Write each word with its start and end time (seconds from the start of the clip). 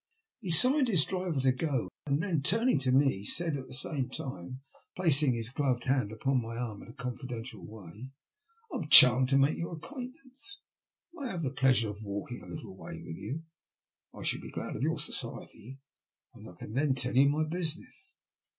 "I 0.43 0.47
He 0.47 0.49
signed 0.49 0.87
to 0.87 0.93
his 0.93 1.05
driver 1.05 1.39
to 1.41 1.51
go, 1.51 1.87
and 2.07 2.23
then, 2.23 2.41
taming 2.41 2.79
to 2.79 2.91
me, 2.91 3.23
said, 3.23 3.55
at 3.55 3.67
the 3.67 3.73
same 3.75 4.09
time 4.09 4.61
placing 4.95 5.35
his 5.35 5.51
gloved 5.51 5.83
hand' 5.83 6.09
npon 6.11 6.41
my 6.41 6.57
arm 6.57 6.81
in 6.81 6.87
a 6.87 6.93
confidential 6.93 7.63
way:" 7.63 8.09
I 8.73 8.77
am 8.77 8.89
charmed 8.89 9.29
to 9.29 9.37
make 9.37 9.59
your 9.59 9.75
acquaintance. 9.75 10.57
May 11.13 11.27
I 11.27 11.31
have 11.33 11.43
the 11.43 11.51
pleasure 11.51 11.91
of 11.91 12.01
walking 12.01 12.41
a 12.41 12.47
little 12.47 12.75
way 12.75 12.93
with 12.93 13.17
you? 13.17 13.43
I 14.11 14.23
should 14.23 14.41
be 14.41 14.49
glad 14.49 14.75
of 14.75 14.81
your 14.81 14.97
society, 14.97 15.77
and 16.33 16.49
I 16.49 16.53
can 16.53 16.73
then 16.73 16.95
tell 16.95 17.15
you 17.15 17.29
my 17.29 17.43
business." 17.45 18.17